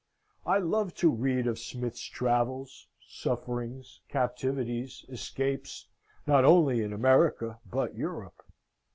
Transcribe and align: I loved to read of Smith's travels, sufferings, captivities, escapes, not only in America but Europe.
I 0.47 0.57
loved 0.57 0.97
to 1.01 1.11
read 1.11 1.45
of 1.45 1.59
Smith's 1.59 2.01
travels, 2.01 2.87
sufferings, 3.07 4.01
captivities, 4.09 5.05
escapes, 5.09 5.89
not 6.25 6.43
only 6.43 6.81
in 6.81 6.91
America 6.91 7.59
but 7.67 7.93
Europe. 7.93 8.41